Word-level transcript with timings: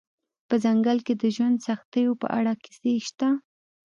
په 0.47 0.55
ځنګل 0.63 0.97
کې 1.05 1.13
د 1.21 1.23
ژوند 1.35 1.57
سختیو 1.67 2.19
په 2.21 2.27
اړه 2.37 2.53
کیسې 2.63 2.93
شته 3.07 3.29